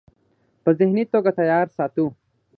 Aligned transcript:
پۀ 0.63 0.69
ذهني 0.79 1.03
توګه 1.13 1.31
تيار 1.39 1.67
ساتو- 1.77 2.05